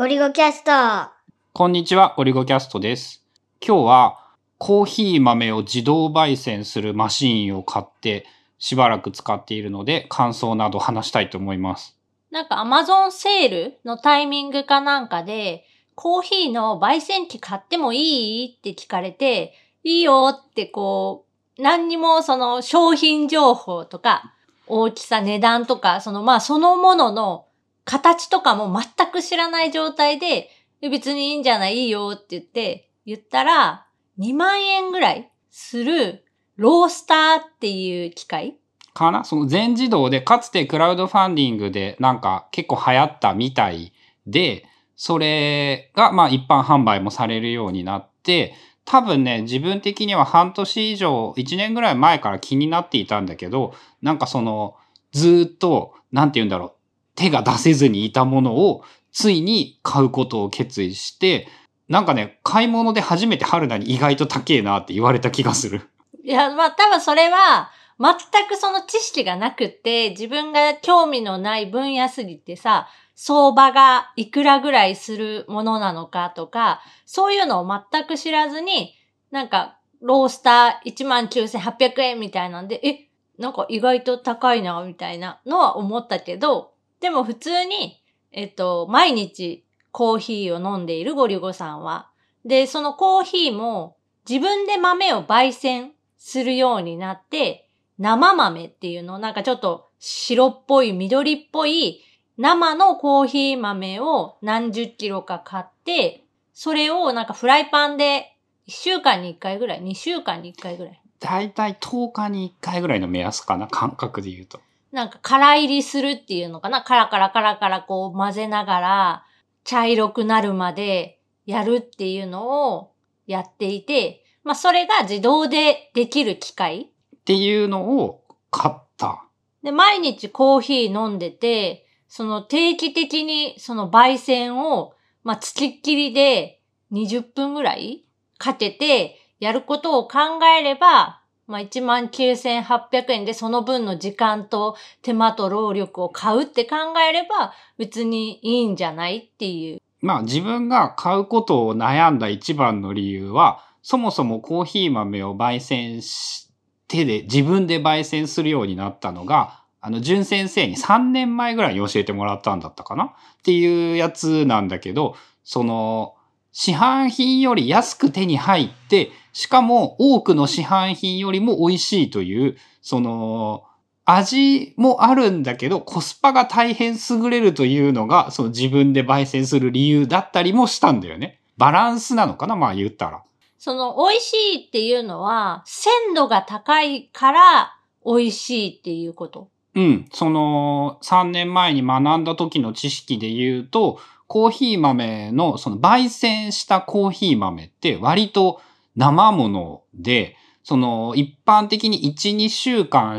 [0.00, 1.12] ゴリゴキャスト。
[1.52, 3.22] こんにちは、ゴリゴキャストです。
[3.60, 8.24] 今日はコーヒー豆を自動焙煎するマシーンを買って
[8.58, 11.98] しばらく使っているので感想など話したいと思います。
[12.30, 19.52] なんかアマゾンセールのタイミングかなんかで、コーヒーの焙煎機買ってもいいって聞かれて、
[19.84, 21.26] いいよってこ
[21.58, 24.32] う、何にもその商品情報とか、
[24.66, 27.44] 大きさ、値段とか、そのまあそのものの
[27.90, 30.48] 形とかも全く知らない状態で、
[30.80, 33.86] 別にいいんじゃないいいよって言って、言ったら、
[34.20, 36.24] 2万円ぐらいする
[36.56, 38.54] ロースターっていう機械？
[38.94, 39.24] かな？
[39.24, 43.92] その全自動でかつてクラウドファンディングでなんか結構流行ったみたい
[44.24, 48.54] で、それがまあ一般販売もされるようになって、
[48.84, 54.76] 多分ね、自分的には半年以上、1年ぐらい前から気になっていたんだけど、なんかその、
[55.12, 56.72] ずっと、なんて言うんだろう、
[57.14, 61.48] 手が出せずにいたものを、ついに買うことを決意して、
[61.88, 65.82] なんかね、買い物で初めて春菜に意外と高えなって言われた気がする。
[66.22, 68.14] いや、まあ多分それは、全
[68.48, 78.94] くその知識がなくて、自分が興味のない分野すぎてさ、相場がいくらぐらいするものなのかとか、そういうのを全く知らずに、
[79.30, 86.69] なんか、ロースター19,800円みたいなんで、え、なんか意外と高いな、みたいなのは思ったけど、
[87.00, 92.10] でも普通に、えっと、毎日コーヒーを飲んでいるゴリゴさんは、
[92.44, 93.96] で、そのコーヒーも
[94.28, 102.02] 自分で豆を焙煎するようになって、生豆っていうの、なんかちょっと白っぽい、緑っぽい
[102.36, 111.02] 生のコーヒー豆を何十キロか買って、それをなんかフライパンで1週間に1回ぐらい、2週間に1回ぐらい。
[111.18, 114.60] だいたい10日に1回ぐらいの目安かな、感覚で言うと。
[114.92, 116.82] なんか空入りするっていうのかな？
[116.82, 119.24] カラカラカラカラこう混ぜながら
[119.64, 122.92] 茶色くなるまでやるっていうのを
[123.26, 129.24] やっていて、まあそれが自動でできる機械っていうのを買った。
[129.62, 136.60] で、毎日コーヒー飲んでて、その定期的にその焙煎を、まあ、つきっきりで
[136.92, 138.04] 20分ぐらい
[138.38, 141.19] かけてやることを考えれば、
[141.50, 149.80] まあ、19,800円でその分の時間と手間と労力を買うって考えれば別にいいんじゃないっていう。
[150.00, 156.48] まあ自分が買うことを悩んだ一番の理由は、そもそもコーヒー豆を焙煎し、
[156.86, 163.04] 手で自分で焙煎するようになったのが、あの、淳先生に3年前ぐらいに教えてもらったんだったかな？
[163.04, 163.10] っ
[163.42, 166.14] ていうやつなんだけど、その、
[166.52, 173.64] 市販品より安く手に入って、しかも多くの市販品よりも美味しいという、その、
[174.04, 181.40] 味もあるんだけど、コスパが大変優れるというのが、その自分で焙煎する理由だったりもしたんだよね。
[181.56, 183.22] バランスなのかなまあ言ったら。
[183.58, 189.50] その美味しいっていうのは鮮度が高いから美味しいっていうこと。
[189.74, 190.08] うん。
[190.12, 198.60] その、3年前に学んだ時の知識で言うと、コーヒー豆の、その、焙煎したコーヒー豆って割と
[198.94, 203.18] 生もので、その、一般的に1、2週間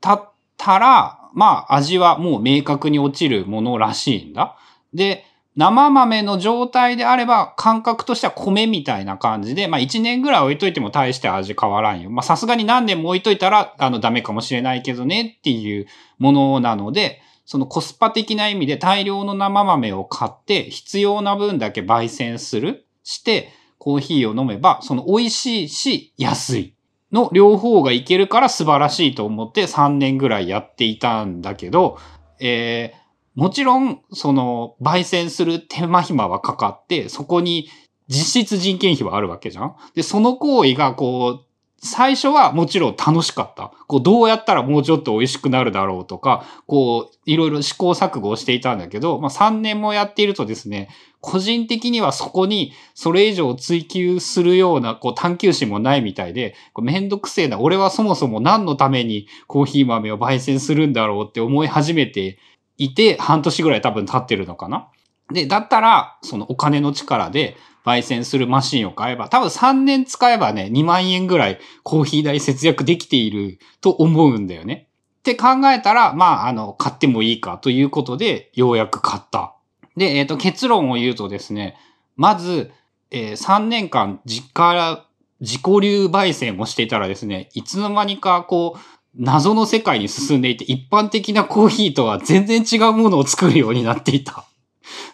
[0.00, 4.56] 経ったら、まあ、味はもう明確に落ちるものらしいんだ。
[4.92, 5.24] で、
[5.54, 12.10] 生豆の状態であれば、感覚としては米みたいな感じで、まあ1年ぐらい置いといても大して味変わらんよ。
[12.10, 15.86] まあさすがに何年も置いといたら、あの、ダメかもしれないけどねっていう
[16.18, 23.48] ものなので、そのコスパ的な意味で大量の生豆を買って、必要な分だけ焙煎する、して、
[23.78, 26.74] コーヒーを飲めば、その美味しいし、安い。
[27.10, 31.96] の両方がいけるから素晴らしいと思って3年ぐらいやっていたんだけど、
[32.38, 37.68] えーもちろん、その、焙煎する手間暇はかかって、そこに
[38.08, 41.47] 実質人件費はあるわけじゃんで、その行為がこう、
[41.80, 43.72] 最初はもちろん楽しかった。
[43.86, 50.88] こう、どうやったらもうちょっと美味しくなるだろうとか、こう、いろいろ試行錯誤をしていたんだけど、まあ3年もやっているとですね、
[51.20, 62.38] 個人的にはそこにそれ以上追求するようなこう探求心もないみたいで、こうめんどくせえな、俺はそもそも何のためにコーヒー豆を焙煎するんだろうって思い始めて
[62.76, 64.88] いて、半年ぐらい多分経ってるのかな。
[65.32, 74.88] で、だったら、そのお金の力で焙煎するマシンを買えば、多分3年使えばね、2万円ぐらいコーヒー代節約できていると思うんだよね。
[75.20, 79.54] って考えたら、まあ、あの、買ってもいいかということで、ようやく買った。
[79.96, 81.76] で、えっ、と、結論を言うとですね、
[82.16, 82.70] まず、
[83.10, 85.04] えー3年間実家、
[85.40, 88.80] 自己流焙煎をしていたらですね、いつの間にかこう、
[89.16, 94.44] 謎の世界に進んでいて、一般的なコーヒーとは全然違うものを作るようになっていた。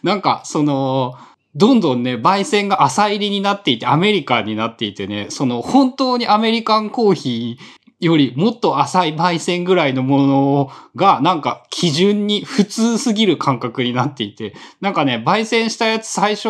[0.05, 1.15] なんか、その、
[1.57, 16.49] どんどんね、焙煎が浅入りになっていて、アメリカンになっていてね、その本当にアメリカンコーヒーよりもっと浅い焙煎ぐらいのものが、なんか基準に普通すぎる感覚になっていて、なんかね、焙煎したやつ最初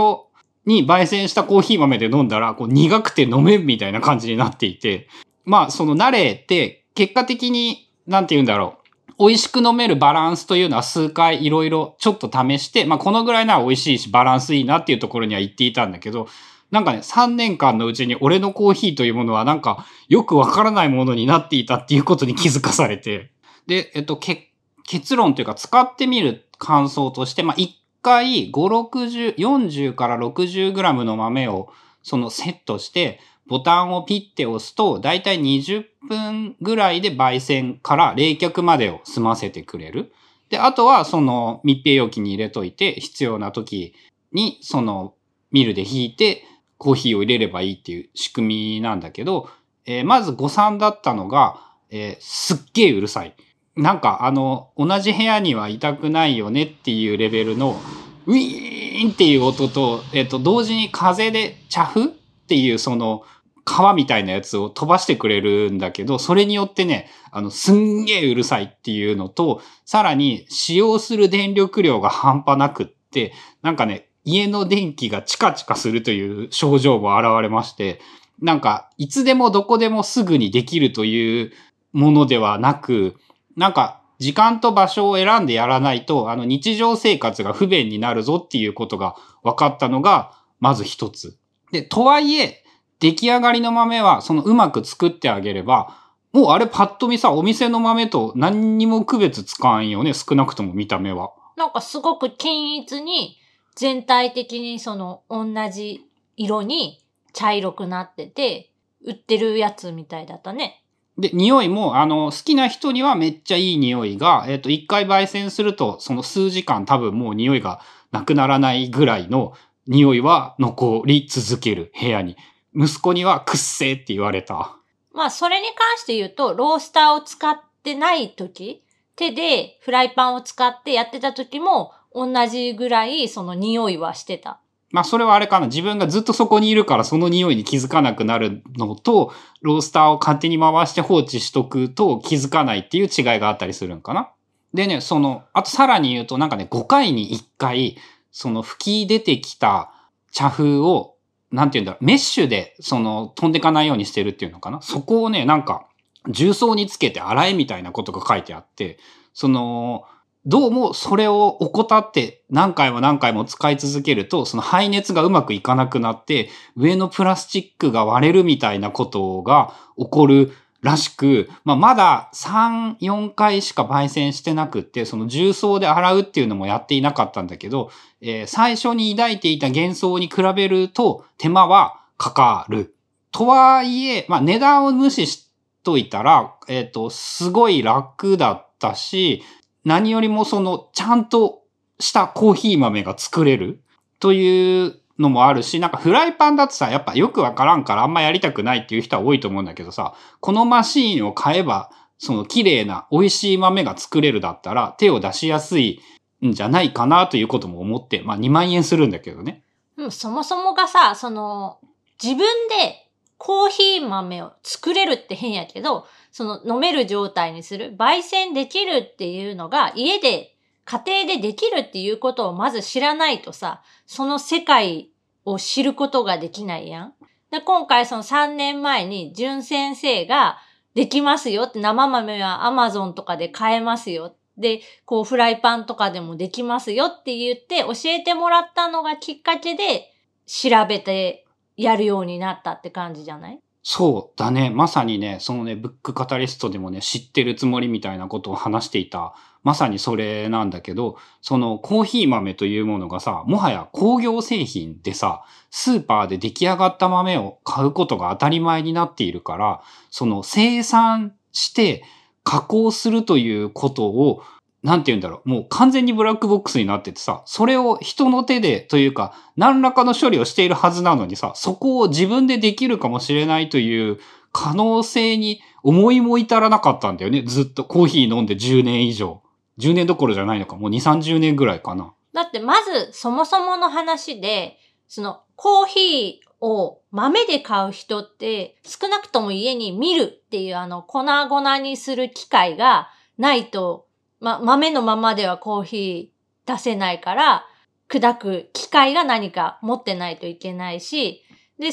[0.66, 5.08] に焙煎したコーヒー豆で飲んだら、こう苦くて飲めんみたいな感じになっていて、
[5.44, 8.83] まあその慣れて、結果的に、なんて言うんだろう。
[9.19, 16.28] 美味しく飲めるバランスというのは数回いろいろちょっと試して、まあこのぐらいなら美味しいしバランスいいなっていうところには言っていたんだけど、
[16.70, 23.31] なんかね、3年間のうちに俺のコーヒーというものはなんかよくわからないものになっていたっていうことに気づかされて。
[23.66, 24.52] で、えっと、け
[24.87, 27.69] 結論というか使ってみる感想として、まあ1
[28.02, 31.69] 回5、60、40から60グラムの豆を
[32.02, 40.12] そのセットして、ボタンをピッて押すと、だいたい20分ぐらいで焙煎から冷却までを済ませてくれる。
[40.49, 43.94] で、あとはその密閉容器に入れといて、必要な時
[44.32, 45.14] にその
[45.50, 46.43] ミルで引いて
[46.79, 49.49] コーヒーを入れればいいっていう仕組みなんだけど、
[49.87, 51.61] えー、まず誤算だったのが、
[51.91, 53.35] えー、すっげえうるさい。
[53.76, 57.81] なんかあの、同じ部屋にはいたくないよねっていうレベルの、
[58.26, 62.06] ウィーンっていう音と、えっ、ー、と、同時に風で茶フっ
[62.46, 63.25] ていうその、
[63.64, 73.32] 皮みたいなやつを飛ばしてくれるんだけど、それによってね、あの、すんげえうるさいっていうのと、さらに使用する電力量が半端なくって、
[73.62, 78.00] なんかね、家の電気がチカチカするという症状も現れまして、
[78.40, 81.52] なんか、いつでもどこでもすぐにできるという
[81.93, 83.17] ものではなく、
[83.56, 91.38] なんか、時間と場所を選んでやらないと、あの、日常生活が不便になるぞっていうことが分かったのが、まず一つ。
[91.72, 92.63] で、とはいえ、
[93.00, 95.96] 出来上がりの豆は、そのうまく作ってあげれば、
[96.32, 101.32] もうあれパッと見さ、お店の豆と何にも区別つかんよね、少なくとも見た目は。
[101.56, 103.38] なんかすごく均一に、
[103.76, 106.06] 全体的にその同じ
[106.37, 108.70] 色に茶色くなってて、
[109.05, 110.82] 売ってるやつみたいだったね。
[111.19, 117.81] で、匂いも、あの、好きな人にはめっちゃいい匂いが、えっ、ー、と、一回焙煎すると、その数時間多分もう匂いが
[118.11, 119.52] なくならないぐらいの
[119.87, 122.37] 匂いは残り続ける部屋に。
[122.74, 124.76] 息子にはくっせーって言われた。
[125.12, 128.82] まあ、それに関して言うと、ロースターを使ってない時、
[129.16, 134.60] 手でフライパンを使ってやってた時も、同じぐらいその匂いはしてた。
[134.90, 135.66] まあそれはあれかな。
[135.66, 144.30] 自分がずっとそこにいるからその匂いに気づかなくなるのと、ロースターを勝手に回して放置しとくと気づかないっていう違いがあったりするんかな。
[144.72, 147.96] でね、その、あとさらに言うとなんかね、5回に1回、
[148.30, 149.92] その吹き出てきた
[150.30, 151.13] 茶風を
[151.54, 154.82] なんて言うんだろう、メッシュで、その、飛んでかないようにしてるっていうのかな？
[154.82, 155.86] そこをね、なんか、
[156.28, 158.98] 重曹につけて洗えみたいなことが書いてあって、
[159.32, 160.04] その、
[160.46, 170.52] どうもそれを怠って何回も何回も使い続けると、その排熱がうまくいかなくなって、上のプラスチックが割れるみたいなことが起こる
[170.84, 177.90] らしく、まあ、まだ3、4回しか焙煎してなくって、その重曹で洗うっていうのもやっていなかったんだけど、
[178.20, 182.94] えー、最初に抱いていた幻想に比べると手間はかかる。
[183.32, 185.50] とはいえ、まあ、値段を無視し
[185.84, 189.42] といたら、えっ、ー、と、すごい楽だったし、
[189.86, 191.62] 何よりもその、ちゃんと
[191.98, 193.81] したコーヒー豆が作れる
[194.20, 206.00] というのもあるし、なんかフライパンだとさ、やっぱよくわからんからあんまやりたくないっていう人は多いと思うんだけどさ、このマシーンを買えば、その綺麗な美味しい豆が作れるだったら手を出しやすい
[206.44, 209.62] んじゃないかなということも思って、まあ2万円するんだけどね。
[209.96, 211.79] うん、そもそもがさ、その、
[212.22, 225.10] 自分でコーヒー豆を作れるって変やけど、その飲める状態にする、焙煎できるっていうのが家で家庭でできるっていうことをまず知らないとさ、その世界
[225.44, 227.15] を知ることができないやん。
[227.51, 230.58] で、今回その3年前に、淳先生が
[230.94, 234.36] できますよって、生豆は Amazon とかで買えますよ。
[234.56, 240.13] で、こうフライパンとかでもできますよって言って教えてもらったのがきっかけで
[240.46, 241.44] 調べて
[241.77, 243.58] やるようになったって感じじゃない？
[243.82, 244.70] そうだね。
[244.70, 262.04] まさにね、そのね、ブックカタリストでもね、知ってるつもりみたいなことを話していたまさにそれなんだけど、そのコーヒー豆というものがさ、もはや工業製品でさ、スーパーで出来上がった豆を買うことが当たり前になっているから、その生産して
[262.44, 264.42] 加工するということを、
[264.82, 265.48] なんて言うんだろう。
[265.48, 274.18] もう完全にブラックボックスになっててさ、それを人の手でというか、何らかの処理をしているはずなのにさ、そこを自分でできるかもしれないという
[274.52, 277.42] 可能性に思いも至らなかったんだよね。
[277.44, 279.44] ずっとコーヒー飲んで10年以上。
[279.78, 282.12] 10年どころじゃないのか、もう2、30年ぐらいかな。
[282.32, 284.78] だってまずそもそもの話で、
[285.08, 294.06] そのコーヒーを豆で買う人って少なくとも家に見るっていうあの粉々にする機会がないと、
[294.40, 297.66] ま、豆のままではコーヒー出せないから、
[298.08, 301.43] 砕く機械が何か持ってないといけないし、
[301.78, 301.90] で、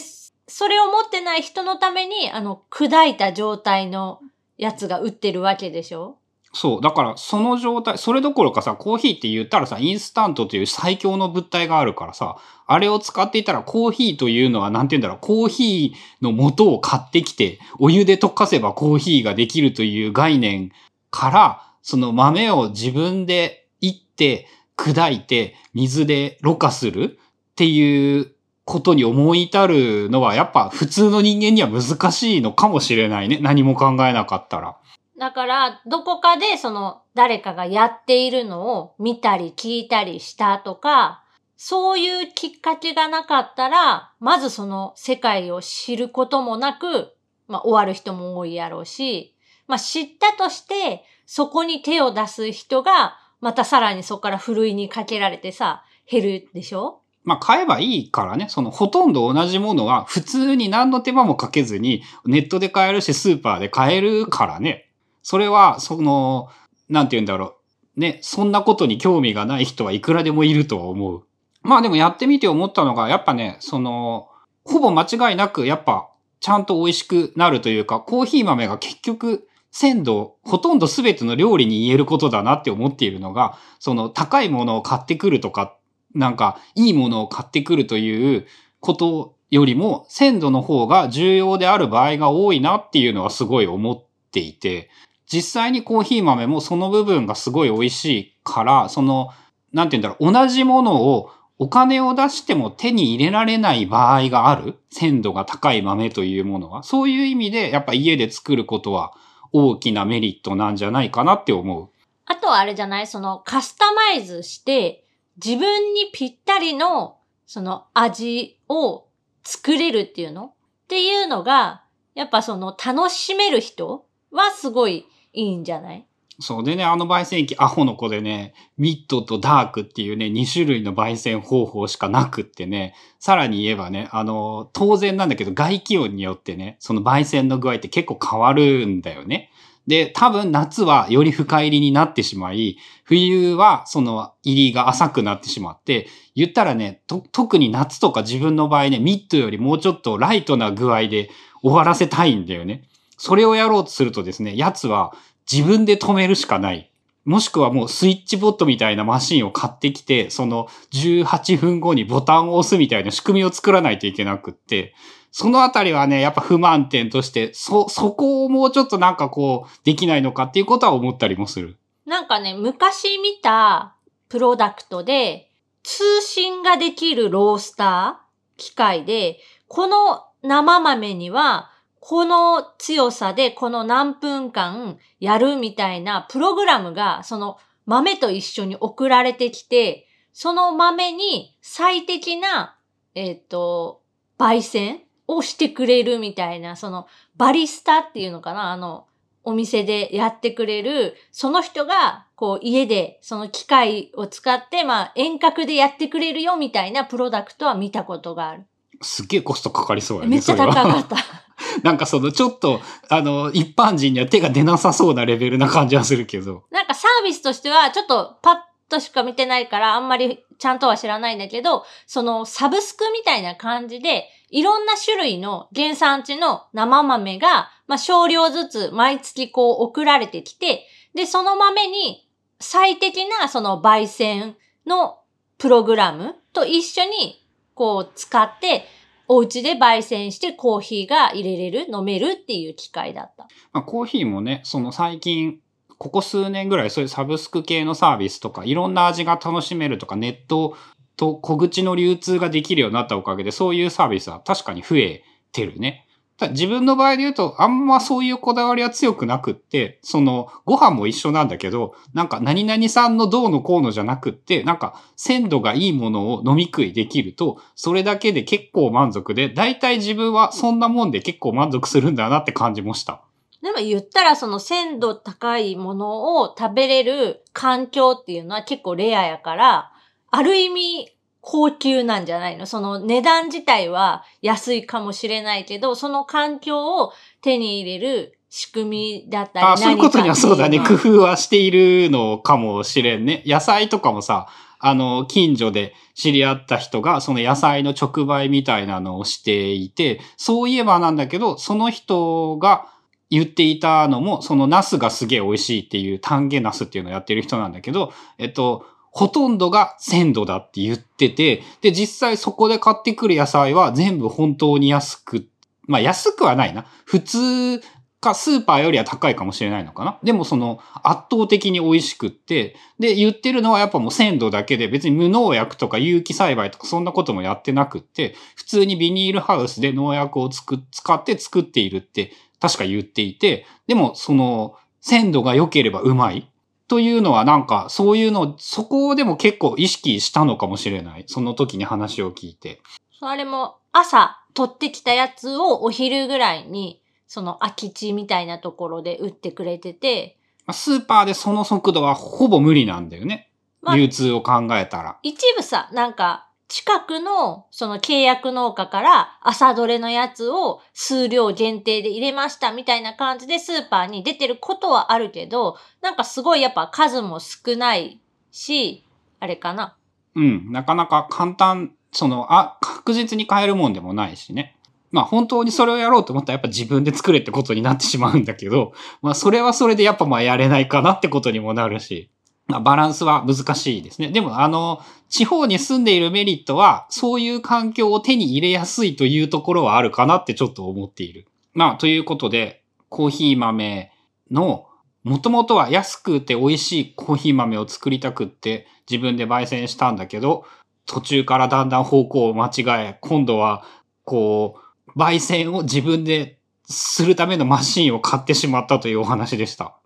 [0.47, 4.19] それを持ってない人のために、あの、砕いた状態の
[4.57, 6.17] やつが売ってるわけでしょ
[6.53, 6.81] そう。
[6.81, 20.71] だから、その状態、それどころかさ、コーヒーって言ったらさ、インスタントという最強の物体があるからさ、あれを使っていたら、コーヒーというのは、なんて言うんだろう、コーヒーの素を買ってきて、お湯で溶かせばコーヒーができるという概念
[21.09, 27.17] から、その豆を自分でいって、砕いて、水でろ過する
[27.51, 28.31] っていう
[28.65, 33.39] ことに思い至るのは、やっぱ普通の人間には難しいのかもしれないね。
[33.41, 34.77] 何も考えなかったら。
[35.21, 41.23] だから、どこかでその誰かがやっているのを見たり聞いたりしたとか、
[41.55, 47.13] そういうきっかけがなかったら、まずその世界を知ることもなく、
[47.47, 49.35] まあ終わる人も多いやろうし、
[49.67, 57.01] まあ知ったとして、そこに手を出す人が、またさらにそこからふるいにかけられてさ、減るでしょ？
[57.23, 64.87] まあ買えばいいからね、そのほとんど同じものは普通に何の手間もかけずにネットで買えるしスーパーで買えるからね。
[65.23, 66.49] それは、その、
[66.89, 67.57] なんて言うんだろ
[67.95, 67.99] う。
[67.99, 71.23] ね、そんなことに興味がない人はいくらでもいるとは思う。
[71.61, 74.29] まあでもやってみて思ったのが、やっぱね、その、
[74.63, 85.77] ほぼ間違いなくやっぱちゃんと美味しくなるというか、コーヒー豆が結局鮮度、ほとんど全ての料理に言えることだなって思っているのが、その高いものを買ってくるとか、
[86.13, 88.47] なんかいいものを買ってくるという
[88.79, 94.89] ことよりも、鮮度の方が重要である場合が多いなっていうのはすごい思っていて、
[95.31, 99.29] 実際にコーヒー豆もその部分がすごい美味しいから、その、
[99.71, 106.83] なんて言うんだろう、同じものをお金を出しても手に入れられない場合がある鮮度が高い豆というものは。
[106.83, 109.13] そういう意味で、やっぱ家で作ることは
[109.53, 111.89] 大きなメリットなんじゃないかなって思う。
[112.25, 113.07] あとはあれじゃない？
[113.07, 115.05] そのカスタマイズして
[115.43, 119.05] 自分にぴったりのその味を
[119.43, 120.45] 作れるっていうの？
[120.45, 120.53] っ
[120.87, 121.83] ていうのが、
[122.15, 126.05] やっぱその楽しめる人はすごいいいんじゃない？
[126.39, 139.51] そうでね、あの焙煎機アホの子でね、ミッドとダークっていうね、2種類の焙煎方法しかなくってね、さらに言えばね、あの、当然なんだけど外気温によってね、その焙煎の具合って結構変わるんだよね。
[139.87, 151.29] で、多分夏はより深入りになってしまい、冬はその入りが浅くなってしまって、言ったらね、特に夏とか自分の場合ね、ミッドよりもうちょっとライトな具合で
[151.61, 152.83] 終わらせたいんだよね。
[153.23, 155.13] それをやろうとするとですね、やつは
[155.49, 156.91] 自分で止めるしかない。
[157.23, 164.95] もしくはもうスイッチボットみたいなマシンを買ってきて、その18分後にボタンを押すみたいな仕組みを作らないといけなくって、
[165.29, 171.77] そのあたりはね、やっぱ不満点として、そ、そこをもうちょっとなんかこう、できないのかっていうことは思ったりもする。
[172.07, 173.93] なんかね、昔見た
[174.29, 175.51] プロダクトで、
[175.83, 179.37] 通信ができるロースター機械で、
[179.67, 181.70] この生豆には、
[182.01, 192.75] この強さでこの何分間やるみたいなプログラムがその豆と一緒に送られてきて、その豆に最適な、
[193.13, 194.01] えっ、と、
[194.39, 197.05] 焙煎をしてくれるみたいな、その
[197.37, 199.05] バリスタっていうのかなあの、
[199.43, 208.65] お店でやってくれる、その人が、こう、家で、その機械を使って、まあ、遠隔でやってくれるよ、みたいなプロダクトは見たことがある。
[209.01, 210.29] すっげえコストかかりそうやね。
[210.29, 211.15] めっちゃ高かった。
[211.83, 216.63] なんかそのちょっと、あの、一般人には手が出なさそうなレベルな感じはするけど。
[216.71, 218.55] なんかサービスとしては、ちょっとパッ
[218.89, 232.27] としか見てないから、あんまりちゃんとは知らないんだけど、そのサブスクみたいな感じで、いろんな種類の原産地の生豆が、まあ少量ずつ毎月こう送られてきて、で、その豆に
[232.59, 234.55] 最適なその焙煎
[234.85, 235.19] の
[235.57, 237.40] プログラムと一緒に
[237.81, 238.85] こう使って、
[239.27, 243.47] お家で焙煎してコーヒーが入れれる、飲めるっていう機会だった。
[243.73, 245.57] まあ、コーヒーもね、その最近、
[245.97, 250.77] ここ数年ぐらいそういうサブスク系のサービスとか、いろんな味が楽しめるとか、ネット
[251.17, 256.05] と小口の流通ができるようになったおかげで、そういうサービスは確かに増えてるね。
[256.49, 273.21] 自分の場合で言うと、あんまそういうこだわりは強くなくって、その、ご飯も一緒なんだけど、なんか何々さんのどうのこうのじゃなくって、なんか鮮度がいいものを飲み食いできると、それだけで結構満足で、大体自分はそんなもんで結構満足するんだなって感じました。
[273.61, 279.91] でも言ったらその鮮度高いものを食べれる環境っていうのは結構レアやから、
[280.31, 281.09] ある意味、
[281.41, 282.65] 高級なんじゃないの？
[282.65, 290.79] その値段自体は安いかもしれないけど、その環境を手に入れる仕組みだったりあ、そういうことにはそうだね。
[290.79, 291.17] 工夫。
[291.17, 293.43] 夫はしているのかもしれんね。
[293.45, 294.47] 野菜とかもさ、
[294.79, 302.87] あの、近所で知り合った人が、その野菜の直売みたいなのをしていて、そういえばなんだけど、その人が
[303.29, 315.47] 言っていたのも、そのナスがすげえ美味しいっていう、単元ナスっていうのをやってる人なんだけど、えっと、ほとんどが鮮度だって言ってて、で、実際そこで買ってくる野菜は全部本当に安く、
[315.85, 316.85] まあ安くはないな。
[317.05, 317.81] 普通
[318.21, 320.19] かスーパーよりは高いかもしれないのかな。
[320.23, 336.50] でもその圧倒的に美味しくって、で、言ってるのはやっぱもう鮮度だけで別に無農薬とか有機栽培とかそんなこともやってなくって、普通にビニールハウスで農薬をつく使って作っているって確か言っていて、でもその鮮度が良ければうまい。
[336.91, 341.23] というのはなんかそういうの、そこでも結構意識したのかもしれない。
[341.25, 342.81] その時に話を聞いて。
[343.17, 353.49] それも朝取ってきたやつをお昼ぐらいに、その空き地みたいなところで売ってくれてて、まあスーパーでその速度はほぼ無理なんだよね。
[353.81, 355.17] まあ流通を考えたら。
[355.23, 369.03] 一部さ、なんか、近くの、その契約農家から朝どれのやつを数量限定で入れましたみたいな感じでスーパーに出てることはあるけど、なんかすごいやっぱ数も少ないし、
[369.41, 369.97] あれかな。
[370.35, 374.77] うん、なかなか簡単、その、あ、確実に買えるもんでもないしね。
[375.11, 382.31] まあ本当にそれをやろうと思ったらやっぱ自分で作れってことになってしまうんだけど、まあそれはそれでやっぱまあやれないかなってことにもなるし、
[382.79, 384.29] バランスは難しいですね。
[384.29, 391.47] でもあの、地方に住んでいるメリットは、そういう環境を手に入れやすいというところはあるかなってちょっと思っている。
[391.73, 394.11] まあということで、コーヒー豆
[394.49, 394.87] の、
[395.23, 400.65] もともとは安くて美味しいコーヒー豆を作りたくって自分で焙煎したんだけど、
[401.05, 403.83] 途中からだんだん方向を間違え、今度は、
[404.23, 404.79] こ
[405.15, 409.97] う、焙煎を自分でするためのマシンを買ってしまったというお話でした。